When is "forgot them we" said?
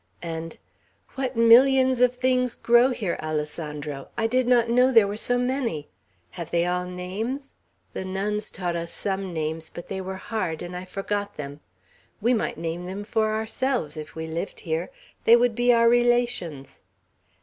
10.85-12.33